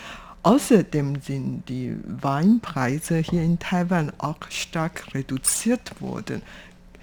Außerdem 0.43 1.21
sind 1.21 1.67
die 1.67 1.95
Weinpreise 2.05 3.17
hier 3.17 3.43
in 3.43 3.59
Taiwan 3.59 4.11
auch 4.19 4.37
stark 4.49 5.13
reduziert 5.13 6.01
worden. 6.01 6.41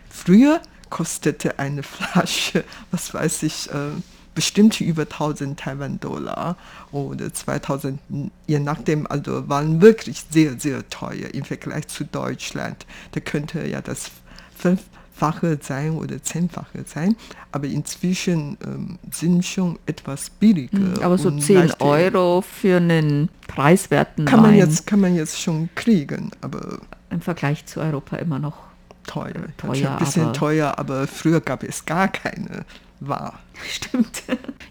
Früher 0.09 0.61
kostete 0.91 1.59
eine 1.59 1.83
Flasche, 1.83 2.65
was 2.91 3.13
weiß 3.15 3.43
ich, 3.45 3.71
äh, 3.71 3.91
bestimmt 4.39 4.81
über 4.81 5.03
1000 5.03 5.59
Taiwan-Dollar 5.59 6.57
oder 6.93 7.35
2000, 7.35 7.99
je 8.47 8.61
nachdem, 8.61 9.05
also 9.09 9.49
waren 9.49 9.81
wirklich 9.81 10.25
sehr, 10.31 10.61
sehr 10.61 10.89
teuer 10.91 11.35
im 11.35 11.43
Vergleich 11.43 11.89
zu 11.89 12.05
Deutschland. 12.05 12.87
Da 13.13 13.21
könnte 13.21 13.67
ja 13.67 13.81
das 13.81 14.13
fünffache 14.57 15.59
sein 15.61 15.97
oder 15.97 16.23
zehnfache 16.23 16.85
sein, 16.87 17.17
aber 17.51 17.67
inzwischen 17.67 18.57
ähm, 18.65 19.01
sind 19.11 19.45
schon 19.45 19.77
etwas 19.87 20.31
billiger. 20.31 20.79
Hm, 20.79 21.03
aber 21.03 21.19
so 21.19 21.33
10 21.33 21.73
Euro 21.81 22.43
für 22.43 22.77
einen 22.77 23.31
preiswerten 23.49 24.25
kann 24.25 24.45
Wein. 24.45 24.51
Man 24.51 24.59
jetzt, 24.59 24.87
kann 24.87 25.01
man 25.01 25.17
jetzt 25.17 25.41
schon 25.41 25.69
kriegen, 25.75 26.31
aber 26.43 26.79
im 27.11 27.21
Vergleich 27.21 27.67
zu 27.67 27.81
Europa 27.81 28.17
immer 28.19 28.39
noch 28.39 28.68
teuer. 29.09 29.33
teuer 29.57 29.91
ein 29.91 29.99
bisschen 29.99 30.23
aber 30.23 30.33
teuer, 30.33 30.79
aber 30.79 31.07
früher 31.07 31.41
gab 31.41 31.65
es 31.65 31.85
gar 31.85 32.09
keine 32.09 32.65
War. 33.01 33.41
Stimmt. 33.69 34.23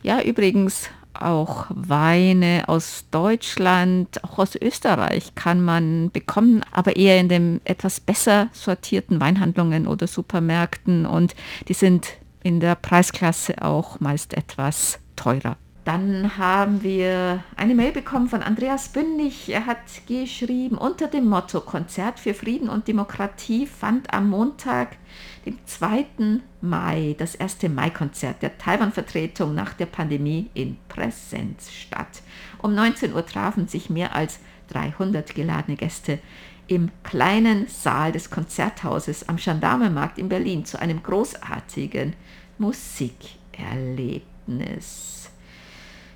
Ja, 0.03 0.21
übrigens 0.21 0.89
auch 1.13 1.65
Weine 1.69 2.63
aus 2.67 3.05
Deutschland, 3.11 4.23
auch 4.23 4.37
aus 4.37 4.55
Österreich 4.55 5.33
kann 5.35 5.61
man 5.61 6.11
bekommen, 6.11 6.63
aber 6.71 6.95
eher 6.95 7.19
in 7.19 7.29
den 7.29 7.61
etwas 7.65 7.99
besser 7.99 8.49
sortierten 8.53 9.19
Weinhandlungen 9.19 9.87
oder 9.87 10.07
Supermärkten 10.07 11.05
und 11.05 11.35
die 11.67 11.73
sind 11.73 12.07
in 12.43 12.59
der 12.59 12.75
Preisklasse 12.75 13.61
auch 13.61 13.99
meist 13.99 14.33
etwas 14.35 14.99
teurer. 15.15 15.57
Dann 15.87 16.37
haben 16.37 16.83
wir 16.83 17.43
eine 17.55 17.73
Mail 17.73 17.93
bekommen 17.93 18.27
von 18.27 18.43
Andreas 18.43 18.89
Bündig. 18.89 19.47
Er 19.47 19.65
hat 19.65 19.77
geschrieben, 20.05 20.77
unter 20.77 21.07
dem 21.07 21.29
Motto 21.29 21.61
Konzert 21.61 22.19
für 22.19 22.33
Frieden 22.33 22.67
und 22.67 22.89
Demokratie 22.89 23.65
fand 23.65 24.13
am 24.13 24.29
Montag, 24.29 24.97
den 25.45 25.57
2. 25.65 26.05
Mai, 26.59 27.15
das 27.17 27.35
erste 27.35 27.69
Mai-Konzert 27.69 28.41
der 28.41 28.57
Taiwan-Vertretung 28.57 29.55
nach 29.55 29.75
der 29.75 29.85
Pandemie 29.85 30.49
in 30.53 30.75
Präsenz 30.89 31.71
statt. 31.71 32.21
Um 32.57 32.75
19 32.75 33.13
Uhr 33.13 33.25
trafen 33.25 33.69
sich 33.69 33.89
mehr 33.89 34.13
als 34.13 34.41
300 34.67 35.35
geladene 35.35 35.77
Gäste 35.77 36.19
im 36.67 36.91
kleinen 37.03 37.65
Saal 37.69 38.11
des 38.11 38.29
Konzerthauses 38.29 39.29
am 39.29 39.37
Gendarmenmarkt 39.37 40.17
in 40.17 40.27
Berlin 40.27 40.65
zu 40.65 40.81
einem 40.81 41.01
großartigen 41.01 42.13
Musikerlebnis 42.57 45.16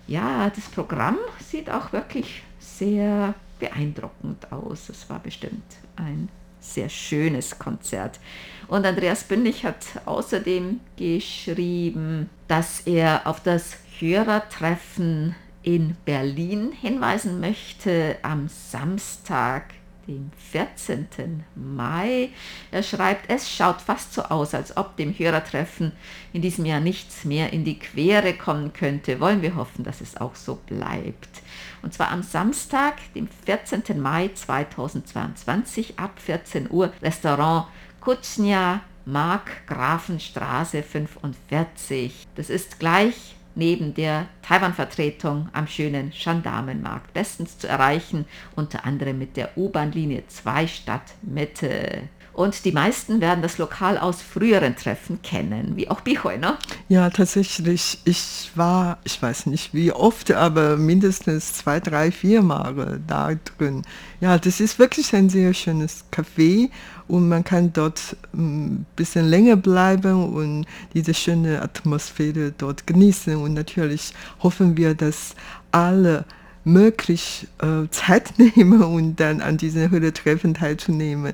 ja, 0.08 0.50
das 0.50 0.66
Programm 0.66 1.18
sieht 1.40 1.70
auch 1.70 1.94
wirklich 1.94 2.44
sehr 2.60 3.34
beeindruckend 3.60 4.52
aus. 4.52 4.90
Es 4.90 5.10
war 5.10 5.20
bestimmt 5.20 5.64
ein 5.96 6.30
sehr 6.60 6.90
schönes 6.90 7.58
Konzert. 7.58 8.20
Und 8.68 8.86
Andreas 8.86 9.24
Bündig 9.24 9.66
hat 9.66 9.86
außerdem 10.06 10.80
geschrieben, 10.98 12.30
dass 12.48 12.82
er 12.82 13.26
auf 13.26 13.42
das 13.42 13.78
Hörertreffen 14.00 15.36
in 15.64 15.96
Berlin 16.06 16.72
hinweisen 16.72 17.40
möchte 17.40 18.18
am 18.22 18.48
Samstag, 18.48 19.66
den 20.08 20.32
14. 20.52 21.44
Mai. 21.56 22.30
Er 22.72 22.84
schreibt, 22.84 23.30
es 23.30 23.50
schaut 23.50 23.82
fast 23.82 24.14
so 24.14 24.24
aus, 24.24 24.54
als 24.54 24.76
ob 24.78 24.98
dem 24.98 25.18
Hörertreffen 25.18 25.92
in 26.34 26.42
diesem 26.42 26.66
Jahr 26.66 26.80
nichts 26.80 27.26
mehr 27.26 27.54
in 27.54 27.64
die 27.64 27.80
Quere 27.80 28.34
kommen 28.34 28.74
könnte. 28.74 29.20
Wollen 29.20 29.42
wir 29.42 29.56
hoffen, 29.56 29.84
dass 29.84 30.02
es 30.02 30.18
auch 30.18 30.36
so 30.36 30.56
bleibt. 30.68 31.42
Und 31.82 31.94
zwar 31.94 32.12
am 32.12 32.24
Samstag, 32.24 32.96
dem 33.16 33.28
14. 33.46 34.02
Mai 34.02 34.30
2022 34.34 36.00
ab 36.00 36.20
14 36.20 36.70
Uhr, 36.70 36.92
Restaurant 37.02 37.68
Kutschnia, 38.00 38.82
Mark 39.06 39.68
Grafenstraße 39.68 40.84
45. 40.84 42.28
Das 42.36 42.50
ist 42.50 42.80
gleich 42.80 43.36
neben 43.56 43.94
der 43.94 44.28
Taiwan-Vertretung 44.42 45.50
am 45.54 45.68
schönen 45.68 46.12
Gendarmenmarkt. 46.12 47.14
Bestens 47.14 47.58
zu 47.58 47.68
erreichen, 47.68 48.26
unter 48.56 48.86
anderem 48.86 49.18
mit 49.20 49.38
der 49.38 49.58
U-Bahn-Linie 49.58 50.24
2 50.28 50.68
Stadtmitte. 50.68 52.04
Und 52.34 52.64
die 52.64 52.72
meisten 52.72 53.20
werden 53.20 53.42
das 53.42 53.58
Lokal 53.58 53.98
aus 53.98 54.22
früheren 54.22 54.76
Treffen 54.76 55.22
kennen, 55.22 55.74
wie 55.76 55.90
auch 55.90 56.02
Bichoi, 56.02 56.38
ne? 56.38 56.58
Ja, 56.88 57.10
tatsächlich. 57.10 58.00
Ich 58.06 58.52
war, 58.56 59.00
ich 59.04 59.22
weiß 59.22 59.48
nicht 59.48 59.74
wie 59.74 59.92
oft, 59.92 60.32
aber 60.32 60.78
mindestens 60.78 61.54
zwei, 61.54 61.80
drei, 61.80 62.12
vier 62.12 62.42
Mal 62.42 63.02
da 63.06 63.32
drin. 63.58 63.82
Ja, 64.22 64.38
das 64.38 64.62
ist 64.62 64.80
wirklich 64.80 65.14
ein 65.14 65.30
sehr 65.30 65.54
schönes 65.54 66.06
Café 66.12 66.70
und 67.10 67.28
man 67.28 67.44
kann 67.44 67.74
dort 67.74 68.16
ein 68.34 68.76
mm, 68.76 68.86
bisschen 68.96 69.28
länger 69.28 69.58
bleiben 69.58 70.34
und 70.34 70.66
diese 70.94 71.14
schöne 71.14 71.62
Atmosphäre 71.62 72.54
dort 72.58 72.88
genießen. 72.88 73.36
Und 73.36 73.54
natürlich 73.54 74.14
hoffen 74.42 74.78
wir, 74.78 74.96
dass 74.96 75.36
alle 75.72 76.24
möglich 76.64 77.48
äh, 77.62 77.90
Zeit 77.90 78.34
nehmen 78.38 78.82
und 78.82 79.20
dann 79.20 79.42
an 79.42 79.58
diesen 79.58 79.92
Hörertreffen 79.92 80.54
teilzunehmen 80.54 81.34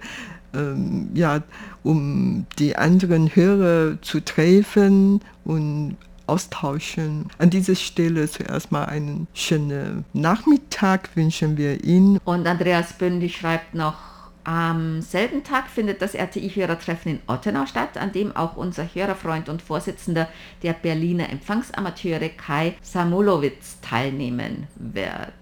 ähm, 0.53 1.09
ja, 1.13 1.41
um 1.83 2.45
die 2.59 2.75
anderen 2.75 3.35
Hörer 3.35 4.01
zu 4.01 4.23
treffen 4.23 5.21
und 5.45 5.97
austauschen. 6.27 7.27
An 7.37 7.49
dieser 7.49 7.75
Stelle 7.75 8.29
zuerst 8.29 8.71
mal 8.71 8.85
einen 8.85 9.27
schönen 9.33 10.05
Nachmittag 10.13 11.15
wünschen 11.15 11.57
wir 11.57 11.83
Ihnen. 11.83 12.19
Und 12.25 12.47
Andreas 12.47 12.93
Bündig 12.93 13.37
schreibt 13.37 13.73
noch, 13.73 13.95
am 14.43 15.01
selben 15.01 15.43
Tag 15.43 15.69
findet 15.69 16.01
das 16.01 16.15
RTI-Hörertreffen 16.15 17.11
in 17.11 17.19
Ottenau 17.27 17.65
statt, 17.65 17.97
an 17.97 18.13
dem 18.13 18.33
auch 18.33 18.55
unser 18.55 18.83
Hörerfreund 18.85 19.49
und 19.49 19.61
Vorsitzender 19.61 20.29
der 20.63 20.71
Berliner 20.71 21.29
Empfangsamateure 21.29 22.29
Kai 22.29 22.75
Samolowitz 22.81 23.81
teilnehmen 23.81 24.67
wird. 24.77 25.33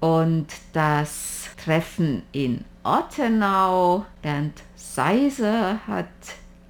Und 0.00 0.48
das 0.72 1.50
Treffen 1.64 2.22
in 2.32 2.64
Ottenau. 2.84 4.06
Bernd 4.22 4.62
Seiser 4.74 5.78
hat 5.86 6.06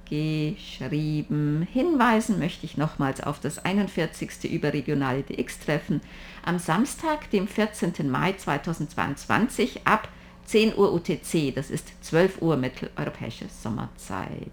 geschrieben. 0.07 1.67
Hinweisen 1.71 2.37
möchte 2.37 2.65
ich 2.65 2.77
nochmals 2.77 3.21
auf 3.21 3.39
das 3.39 3.65
41. 3.65 4.51
überregionale 4.51 5.23
DX-Treffen 5.23 6.01
am 6.45 6.59
Samstag, 6.59 7.31
dem 7.31 7.47
14. 7.47 8.11
Mai 8.11 8.33
2022 8.33 9.87
ab 9.87 10.07
10 10.45 10.77
Uhr 10.77 10.93
UTC, 10.93 11.55
das 11.55 11.71
ist 11.71 11.91
12 12.03 12.41
Uhr 12.41 12.57
mitteleuropäische 12.57 13.45
Sommerzeit. 13.49 14.51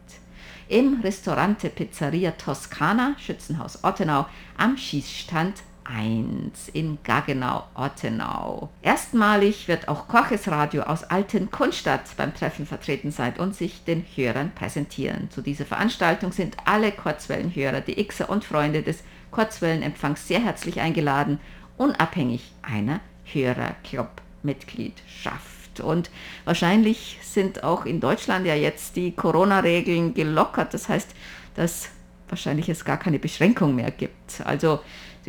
Im 0.69 1.01
Restaurante 1.03 1.69
Pizzeria 1.69 2.31
Toscana, 2.31 3.17
Schützenhaus 3.19 3.85
Ottenau, 3.85 4.27
am 4.57 4.77
Schießstand 4.79 5.55
1 5.85 6.69
in 6.73 6.99
Gaggenau-Ottenau. 7.05 8.71
Erstmalig 8.83 9.69
wird 9.69 9.89
auch 9.89 10.09
Koches 10.09 10.49
Radio 10.49 10.83
aus 10.83 11.05
Alten 11.05 11.51
Kunststadt 11.51 12.03
beim 12.17 12.35
Treffen 12.35 12.67
vertreten 12.67 13.11
sein 13.11 13.35
und 13.39 13.55
sich 13.55 13.85
den 13.85 14.05
Hörern 14.15 14.53
präsentieren. 14.55 15.31
Zu 15.31 15.43
dieser 15.43 15.67
Veranstaltung 15.67 16.33
sind 16.33 16.57
alle 16.65 16.93
Kurzwellenhörer, 16.93 17.81
die 17.81 18.07
Xer 18.07 18.31
und 18.31 18.45
Freunde 18.45 18.83
des 18.83 19.03
Kurzwellenempfangs 19.31 20.29
sehr 20.29 20.45
herzlich 20.45 20.81
eingeladen, 20.81 21.41
unabhängig 21.77 22.53
einer 22.63 23.01
Hörerclub-Mitgliedschaft. 23.25 25.81
Und 25.81 26.11
wahrscheinlich 26.45 27.19
sind 27.23 27.65
auch 27.65 27.87
in 27.87 28.01
Deutschland 28.01 28.47
ja 28.47 28.55
jetzt 28.55 28.97
die 28.97 29.13
Corona-Regeln 29.13 30.15
gelockert. 30.15 30.75
Das 30.75 30.89
heißt, 30.89 31.15
dass 31.55 31.91
wahrscheinlich 32.29 32.69
es 32.69 32.85
gar 32.85 32.97
keine 32.97 33.19
Beschränkung 33.19 33.75
mehr 33.75 33.91
gibt. 33.91 34.41
Also 34.45 34.79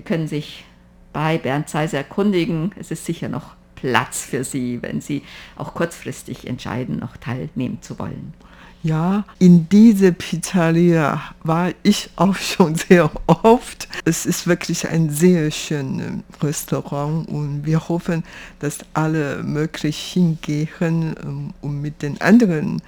Sie 0.02 0.06
können 0.06 0.28
sich 0.28 0.66
bei 1.14 1.38
Bernd 1.38 1.70
Zeiser 1.70 2.00
erkundigen. 2.00 2.72
Es 2.80 2.90
ist 2.90 3.06
sicher 3.06 3.30
noch 3.30 3.54
Platz 3.76 4.26
für 4.26 4.44
Sie, 4.44 4.82
wenn 4.82 5.00
Sie 5.00 5.22
auch 5.58 5.76
kurzfristig 5.76 6.48
entscheiden, 6.48 6.98
noch 6.98 7.18
teilnehmen 7.18 7.84
zu 7.84 8.00
wollen. 8.00 8.34
Ja, 8.82 9.26
in 9.38 9.70
diese 9.70 10.12
Pizzeria 10.12 11.22
war 11.44 11.70
ich 11.84 12.10
auch 12.16 12.36
schon 12.36 12.74
sehr 12.74 13.12
oft. 13.28 13.88
Es 14.06 14.26
ist 14.26 14.48
wirklich 14.48 14.88
ein 14.88 15.12
sehr 15.12 15.52
schönes 15.52 16.24
Restaurant 16.42 17.30
und 17.30 17.64
wir 17.64 17.88
hoffen, 17.88 18.24
dass 18.58 18.80
alle 18.96 19.44
möglich 19.44 20.00
hingehen, 20.00 21.54
um 21.62 21.80
mit 21.80 22.02
den 22.02 22.20
anderen 22.22 22.82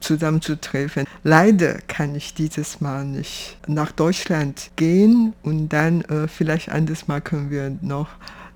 zusammenzutreffen. 0.00 1.06
Leider 1.22 1.78
kann 1.88 2.14
ich 2.14 2.34
dieses 2.34 2.80
Mal 2.80 3.04
nicht 3.04 3.58
nach 3.66 3.92
Deutschland 3.92 4.70
gehen 4.76 5.34
und 5.42 5.68
dann 5.68 6.02
äh, 6.02 6.28
vielleicht 6.28 6.70
anderes 6.70 7.08
Mal 7.08 7.20
können 7.20 7.50
wir 7.50 7.76
noch 7.82 8.08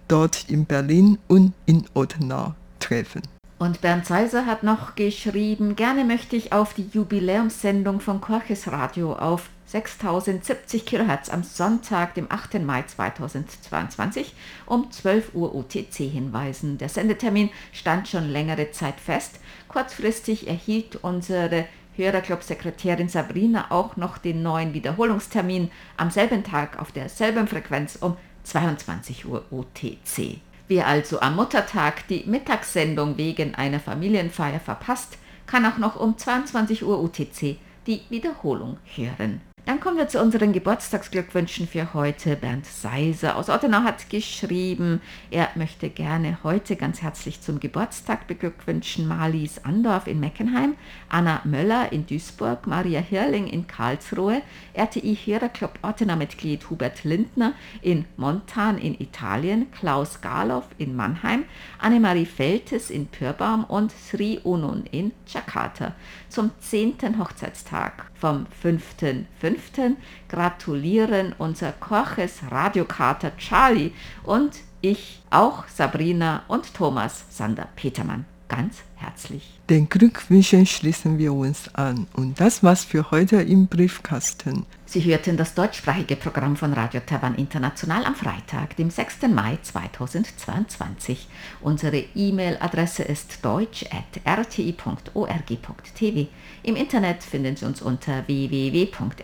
dort 0.09 0.49
in 0.49 0.65
Berlin 0.65 1.19
und 1.29 1.53
in 1.67 1.85
Ottenau 1.95 2.55
treffen. 2.79 3.23
Und 3.65 3.81
Bernd 3.81 4.05
Seiser 4.05 4.45
hat 4.45 4.63
noch 4.63 4.95
geschrieben, 4.95 5.75
gerne 5.75 6.05
möchte 6.05 6.37
ich 6.37 6.53
auf 6.53 6.75
die 6.75 6.87
Jubiläumssendung 6.93 7.99
von 8.01 8.21
Korches 8.21 8.71
Radio 8.71 9.15
auf 9.15 9.49
6070 9.65 10.85
kHz 10.85 11.31
am 11.31 11.43
Sonntag, 11.43 12.13
dem 12.13 12.31
8. 12.31 12.61
Mai 12.63 12.83
2022 12.83 14.35
um 14.67 14.91
12 14.91 15.35
Uhr 15.35 15.55
UTC 15.55 15.95
hinweisen. 15.95 16.77
Der 16.77 16.91
Sendetermin 16.91 17.49
stand 17.73 18.07
schon 18.07 18.29
längere 18.29 18.71
Zeit 18.71 19.01
fest. 19.01 19.41
Kurzfristig 19.69 20.47
erhielt 20.47 20.97
unsere 20.97 21.65
Hörerclub-Sekretärin 21.97 23.09
Sabrina 23.09 23.71
auch 23.71 23.97
noch 23.97 24.19
den 24.19 24.43
neuen 24.43 24.75
Wiederholungstermin 24.75 25.71
am 25.97 26.11
selben 26.11 26.45
Tag 26.45 26.79
auf 26.79 26.93
derselben 26.93 27.49
Frequenz 27.49 27.97
um 27.99 28.19
22 28.43 29.25
Uhr 29.25 29.43
UTC. 29.51 30.43
Wer 30.67 30.87
also 30.87 31.21
am 31.21 31.37
Muttertag 31.37 32.09
die 32.09 32.25
Mittagssendung 32.27 33.19
wegen 33.19 33.55
einer 33.55 33.81
Familienfeier 33.81 34.61
verpasst, 34.61 35.19
kann 35.47 35.67
auch 35.67 35.77
noch 35.77 35.97
um 35.97 36.17
22 36.17 36.85
Uhr 36.85 37.03
UTC 37.03 37.59
die 37.87 38.01
Wiederholung 38.09 38.79
hören. 38.95 39.43
Dann 39.67 39.81
kommen 39.81 39.97
wir 39.97 40.09
zu 40.09 40.21
unseren 40.21 40.53
Geburtstagsglückwünschen 40.53 41.67
für 41.67 41.95
heute. 41.95 42.37
Bernd 42.37 42.67
Seiser 42.67 43.35
aus 43.37 43.49
Ottenau 43.49 43.79
hat 43.79 44.11
geschrieben, 44.11 45.01
er 45.31 45.49
möchte 45.55 45.89
gerne 45.89 46.37
heute 46.43 46.77
ganz 46.77 47.01
herzlich 47.01 47.41
zum 47.41 47.61
Geburtstag 47.61 48.27
beglückwünschen 48.27 49.09
Marlies 49.09 49.65
Andorf 49.65 50.07
in 50.07 50.21
Meckenheim, 50.21 50.75
Anna 51.09 51.41
Möller 51.45 51.93
in 51.93 52.07
Duisburg, 52.07 52.67
Maria 52.67 53.01
Hirling 53.01 53.47
in 53.47 53.67
Karlsruhe, 53.67 54.43
RTI 54.75 55.17
Hörerclub 55.25 55.79
Ottenau-Mitglied 55.81 56.69
Hubert 56.69 57.03
Lindner 57.05 57.55
in 57.81 58.05
Montan 58.19 58.77
in 58.77 59.01
Italien, 59.01 59.73
Klaus 59.73 60.21
Galow 60.21 60.65
in 60.77 60.95
Mannheim, 60.95 61.47
Annemarie 61.79 62.27
Feltes 62.27 62.91
in 62.91 63.07
Pürbaum 63.07 63.65
und 63.65 63.93
Sri 63.93 64.41
Unun 64.43 64.85
in 64.91 65.13
Jakarta 65.27 65.95
zum 66.29 66.51
10. 66.61 67.19
Hochzeitstag 67.19 68.11
vom 68.25 68.47
5.5. 68.65 69.97
gratulieren 70.31 71.35
unser 71.37 71.73
Koches 71.73 72.41
Radiokater 72.51 73.37
Charlie 73.37 73.93
und 74.23 74.61
ich 74.81 75.23
auch 75.29 75.69
Sabrina 75.69 76.43
und 76.49 76.73
Thomas 76.73 77.27
Sander 77.29 77.69
Petermann 77.77 78.25
ganz 78.49 78.83
herzlich. 79.05 79.55
Den 79.71 79.89
Glückwünschen 79.89 80.67
schließen 80.67 81.17
wir 81.19 81.33
uns 81.33 81.75
an 81.75 82.07
und 82.15 82.39
das 82.39 82.63
war's 82.63 82.85
für 82.85 83.11
heute 83.11 83.37
im 83.37 83.67
Briefkasten. 83.67 84.67
Sie 84.87 85.03
hörten 85.03 85.39
das 85.39 85.55
deutschsprachige 85.55 86.15
Programm 86.15 86.57
von 86.57 86.75
Radio 86.75 87.01
Taiwan 87.05 87.35
International 87.37 88.05
am 88.05 88.15
Freitag, 88.15 88.77
dem 88.77 88.91
6. 88.91 89.23
Mai 89.29 89.59
2022. 89.63 91.27
Unsere 91.63 92.05
E-Mail-Adresse 92.15 93.03
ist 93.03 93.43
deutsch.rti.org.tv. 93.43 96.29
Im 96.63 96.77
Internet 96.77 97.25
finden 97.25 97.57
Sie 97.57 97.65
uns 97.65 97.81
unter 97.81 98.29
www.rti.org.tv, 98.29 99.21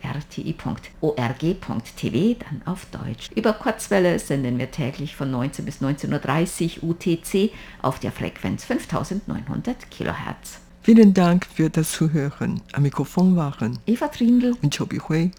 dann 2.41 2.63
auf 2.65 2.87
Deutsch. 2.87 3.29
Über 3.37 3.53
Kurzwelle 3.53 4.19
senden 4.19 4.59
wir 4.59 4.71
täglich 4.71 5.15
von 5.15 5.31
19 5.31 5.67
bis 5.67 5.83
19.30 5.83 6.83
Uhr 6.83 6.91
UTC 6.91 7.51
auf 7.83 8.01
der 8.01 8.13
Frequenz 8.13 8.65
5900 8.65 9.70
kHz. 9.91 10.61
Vielen 10.83 11.13
Dank 11.13 11.47
für 11.47 11.69
das 11.69 11.93
Zuhören. 11.93 12.63
Am 12.73 12.83
Mikrofon 12.83 13.37
waren 13.37 13.79
Eva 13.87 14.09
Trindl 14.09 14.57
und 14.63 14.77
Chobi 14.77 14.99
Hui. 14.99 15.31